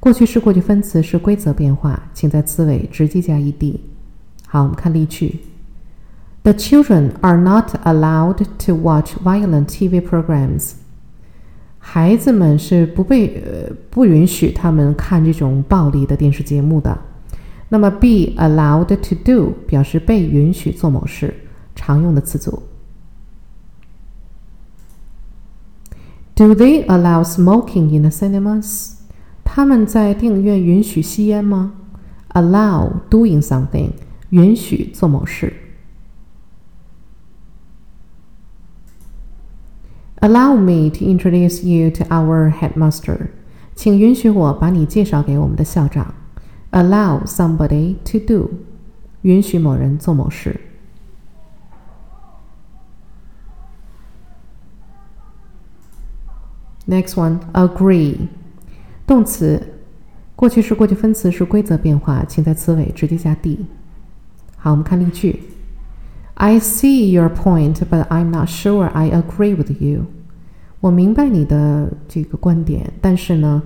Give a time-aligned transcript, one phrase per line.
[0.00, 3.78] 过去式、过去分词是规则变化，请在词尾直接加 ed。
[4.46, 5.40] 好，我们看例句。
[6.42, 10.74] The children are not allowed to watch violent TV programs.
[11.78, 16.96] 孩子们是不被呃不允许他们看这种暴力的电视节目的。
[17.70, 21.34] 那么，be allowed to do 表示被允许做某事，
[21.74, 22.62] 常用的词组。
[26.36, 28.92] Do they allow smoking in the cinemas？
[29.42, 31.72] 他们在电影院允许吸烟吗？
[32.30, 33.92] Allow doing something，
[34.30, 35.52] 允许做某事。
[40.20, 43.28] Allow me to introduce you to our headmaster。
[43.74, 46.14] 请允许我把你介绍给我们的校长。
[46.71, 48.49] Allow somebody to do，
[49.21, 50.59] 允许某人做某事。
[56.87, 58.17] Next one, agree，
[59.05, 59.61] 动词，
[60.35, 63.65] 过去式、过去分词是规则变化，请在词尾直接加 d。
[64.57, 65.43] 好，我们看例句。
[66.33, 70.05] I see your point, but I'm not sure I agree with you。
[70.79, 73.61] 我明白你的这个观点，但是呢，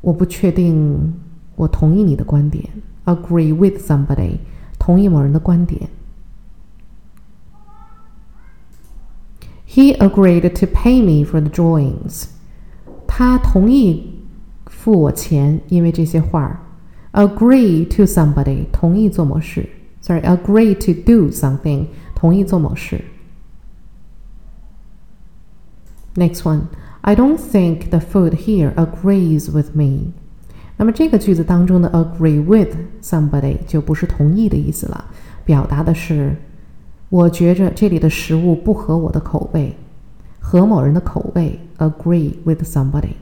[0.00, 1.12] 我不确定
[1.55, 2.69] 我同意你的观点，
[3.05, 4.37] agree with somebody，
[4.79, 5.89] 同意某人的观点。
[9.67, 12.25] He agreed to pay me for the drawings。
[13.07, 14.19] 他同意
[14.65, 16.61] 付我钱，因为这些画。
[17.13, 19.69] Agree to somebody，同意做某事。
[20.01, 23.03] Sorry，agree to do something，同意做某事。
[26.15, 30.13] Next one，I don't think the food here agrees with me。
[30.76, 35.04] 那么这个句子当中的 agree with somebody 就不是同意的意思了，
[35.44, 36.36] 表达的是
[37.08, 39.74] 我觉着这里的食物不合我的口味，
[40.40, 41.58] 合某人的口味。
[41.78, 43.16] agree with somebody。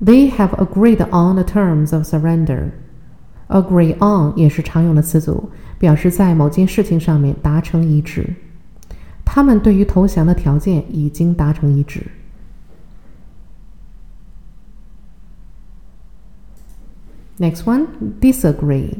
[0.00, 2.70] They have agreed on the terms of surrender。
[3.48, 8.34] agree on 也是常用的词组，表示在某件事情上面达成一致。
[9.24, 12.06] 他们对于投降的条件已经达成一致。
[17.42, 17.86] Next one,
[18.20, 18.94] disagree.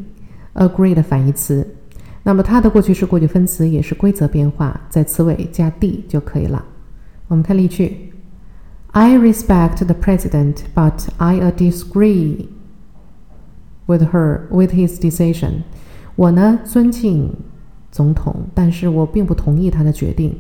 [0.55, 1.77] Agree 的反义词，
[2.25, 6.65] 那么它的过去式、过去分词也是规则变化，在词尾加 d 就可以了。
[7.29, 8.13] 我们看例句
[8.91, 12.47] ：I respect the president, but I disagree
[13.87, 15.63] with her with his decision.
[16.17, 17.33] 我呢尊敬
[17.93, 20.37] 总统，但是我并不同意他的决定。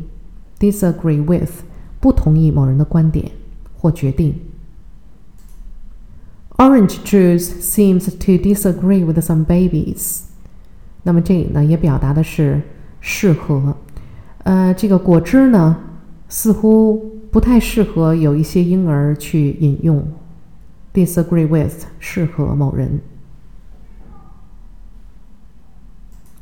[0.58, 1.62] Disagree with
[2.00, 3.31] 不同意某人的观点
[3.78, 4.34] 或决定。
[6.62, 10.20] Orange juice seems to disagree with some babies。
[11.03, 12.62] 那么这里呢也表达的是
[13.00, 13.76] 适合，
[14.44, 15.76] 呃，这个果汁呢
[16.29, 20.06] 似乎不太适合有一些婴儿去饮用。
[20.94, 23.00] Disagree with 适合某人。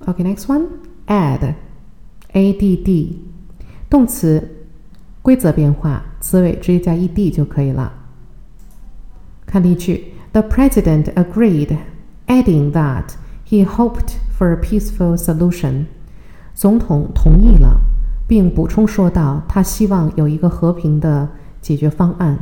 [0.04, 3.22] OK，next one，add，a d d，
[3.88, 4.66] 动词，
[5.22, 7.94] 规则变化，词尾直接加 e d 就可以了。
[9.50, 11.76] 看例句：The president agreed
[12.28, 13.14] adding that
[13.48, 15.86] he hoped for a peaceful solution.
[16.54, 17.80] 总统同意了，
[18.28, 21.28] 并补充说道，他希望有一个和平的
[21.60, 22.38] 解决方案。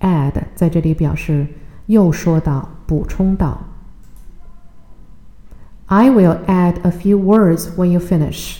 [0.00, 1.46] add 在这里表示
[1.86, 3.58] 又说道、补充道。
[5.86, 8.58] I will add a few words when you finish。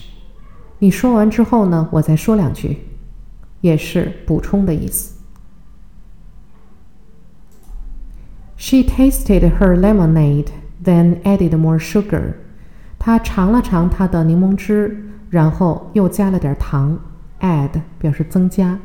[0.79, 2.79] 你说完之后呢，我再说两句，
[3.61, 5.16] 也是补充的意思。
[8.58, 10.52] She tasted her lemonade,
[10.84, 12.36] then added more sugar.
[13.00, 17.00] 她尝了尝她的柠檬汁，然后又加了点糖。
[17.40, 18.80] Add 表示增加。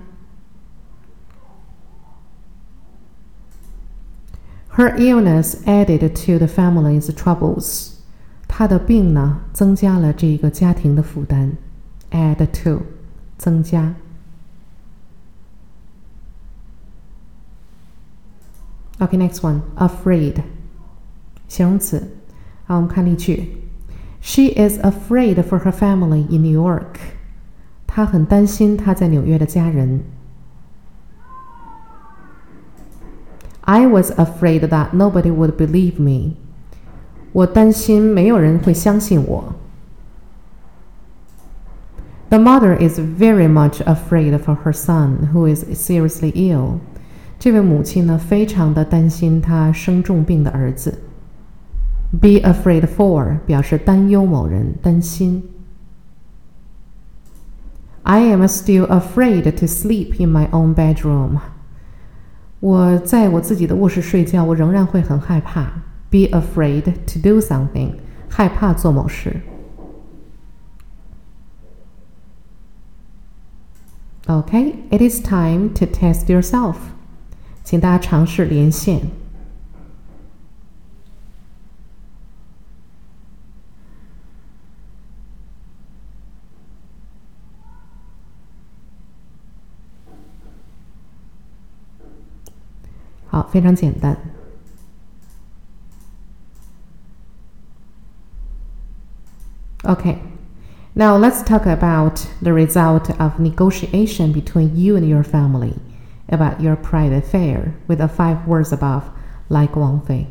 [4.77, 7.93] Her illness added to the family's troubles.
[8.49, 11.53] 她的病呢，增加了这个家庭的负担。
[12.11, 12.83] Add to，
[13.37, 13.95] 增加。
[19.01, 19.61] Okay, next one.
[19.77, 20.43] Afraid，
[21.49, 22.17] 形容词。
[22.65, 23.63] 好，我们看例句。
[24.21, 26.99] She is afraid for her family in New York.
[27.87, 30.03] 她很担心她在纽约的家人。
[33.61, 36.37] I was afraid that nobody would believe me.
[37.33, 39.55] 我担心没有人会相信我。
[42.29, 46.81] The mother is very much afraid for her son, who is seriously ill.
[47.41, 51.03] 这位母亲呢，非常的担心他生重病的儿子。
[52.21, 55.43] Be afraid for 表示担忧某人，担心。
[58.03, 61.41] I am still afraid to sleep in my own bedroom.
[62.61, 65.83] 我在我自己的卧室睡觉，我仍然会很害怕。
[66.09, 67.95] be afraid to do something，
[68.29, 69.41] 害怕做某事。
[74.27, 76.77] Okay, it is time to test yourself.
[77.71, 79.11] 请大家尝试连线。
[93.29, 94.17] 好，非常简单。
[99.83, 100.19] Okay,
[100.95, 105.75] now let's talk about the result of negotiation between you and your family
[106.32, 109.04] About your private affair with the five words above,
[109.50, 110.26] like Wang Fei.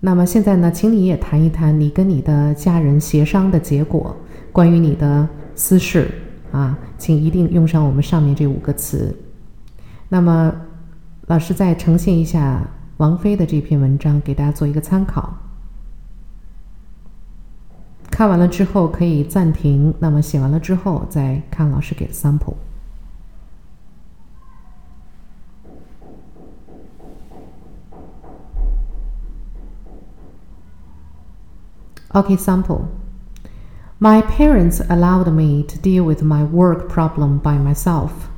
[0.00, 4.14] 那么现在呢，请你也谈一谈你跟你的家人协商的结果，
[4.52, 6.08] 关于你的私事
[6.52, 9.16] 啊，请一定用上我们上面这五个词。
[10.08, 10.54] 那么，
[11.26, 12.62] 老师再呈现一下
[12.98, 15.36] 王菲的这篇文章，给大家做一个参考。
[18.10, 22.54] 看完了之后可以暂停，那么写完了之后再看老师给的 sample。
[32.18, 32.90] Okay, sample.
[34.00, 38.28] My parents allowed me to deal with my work problem by myself.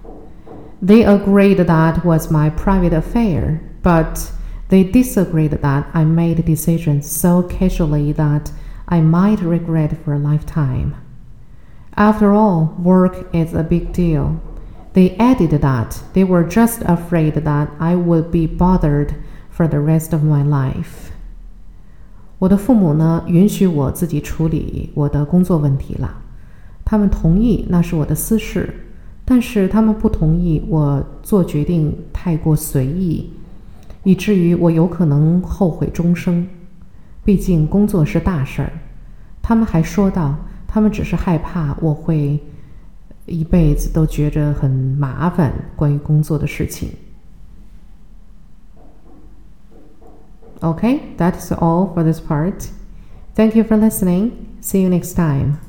[0.82, 4.32] They agreed that was my private affair, but
[4.68, 8.52] they disagreed that I made decisions so casually that
[8.86, 10.94] I might regret for a lifetime.
[11.96, 14.42] After all, work is a big deal.
[14.92, 19.14] They added that they were just afraid that I would be bothered
[19.48, 21.09] for the rest of my life.
[22.40, 26.10] 我的父母呢，允许我自己处理我的工作问题了。
[26.86, 28.74] 他们同意那是我的私事，
[29.26, 33.30] 但是他们不同意我做决定太过随意，
[34.04, 36.48] 以至于我有可能后悔终生。
[37.22, 38.72] 毕竟工作是大事儿，
[39.42, 40.34] 他们还说道，
[40.66, 42.40] 他们只是害怕我会
[43.26, 46.88] 一辈子都觉着很麻烦关于工作的事情。
[50.62, 52.70] Okay, that's all for this part.
[53.34, 54.58] Thank you for listening.
[54.60, 55.60] See you next time.